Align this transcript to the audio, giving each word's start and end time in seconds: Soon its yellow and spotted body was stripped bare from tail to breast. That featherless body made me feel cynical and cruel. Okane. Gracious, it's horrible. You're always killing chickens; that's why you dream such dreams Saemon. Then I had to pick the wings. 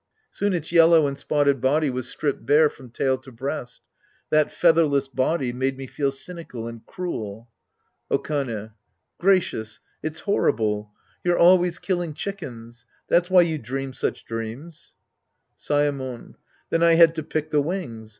Soon 0.31 0.53
its 0.53 0.71
yellow 0.71 1.05
and 1.05 1.15
spotted 1.15 1.61
body 1.61 1.91
was 1.91 2.09
stripped 2.09 2.43
bare 2.43 2.71
from 2.71 2.89
tail 2.89 3.19
to 3.19 3.31
breast. 3.31 3.83
That 4.31 4.51
featherless 4.51 5.07
body 5.07 5.53
made 5.53 5.77
me 5.77 5.85
feel 5.85 6.11
cynical 6.11 6.67
and 6.67 6.83
cruel. 6.87 7.49
Okane. 8.09 8.71
Gracious, 9.19 9.79
it's 10.01 10.21
horrible. 10.21 10.91
You're 11.23 11.37
always 11.37 11.77
killing 11.77 12.15
chickens; 12.15 12.87
that's 13.09 13.29
why 13.29 13.41
you 13.43 13.59
dream 13.59 13.93
such 13.93 14.25
dreams 14.25 14.95
Saemon. 15.55 16.33
Then 16.71 16.81
I 16.81 16.93
had 16.95 17.13
to 17.13 17.21
pick 17.21 17.51
the 17.51 17.61
wings. 17.61 18.09